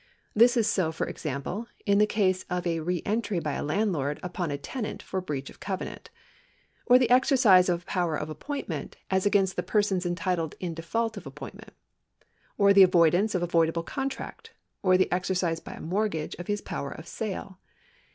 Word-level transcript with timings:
This 0.33 0.57
is 0.57 0.65
so, 0.65 0.91
for 0.91 1.05
example, 1.05 1.67
in 1.85 1.99
the 1.99 2.07
case 2.07 2.43
of 2.49 2.65
a 2.65 2.79
re 2.79 3.03
entry 3.05 3.39
by 3.39 3.51
a 3.53 3.61
landlord 3.63 4.19
upon 4.23 4.49
a 4.49 4.57
tenant 4.57 5.03
for 5.03 5.21
breach 5.21 5.51
of 5.51 5.59
covenant; 5.59 6.09
or 6.87 6.97
the 6.97 7.11
exercise 7.11 7.69
of 7.69 7.83
a 7.83 7.85
power 7.85 8.15
of 8.17 8.27
appointment, 8.27 8.97
as 9.11 9.27
against 9.27 9.57
the 9.57 9.61
persons 9.61 10.03
entitled 10.03 10.55
in 10.59 10.73
default 10.73 11.17
of 11.17 11.27
appointment; 11.27 11.73
or 12.57 12.73
the 12.73 12.81
avoidance 12.81 13.35
of 13.35 13.43
a 13.43 13.47
voidable 13.47 13.85
contract; 13.85 14.53
or 14.81 14.97
the 14.97 15.11
exercise 15.11 15.59
by 15.59 15.73
a 15.73 15.79
mortgagee 15.81 16.35
of 16.39 16.47
his 16.47 16.61
power 16.61 16.89
of 16.89 17.07
sale. 17.07 17.59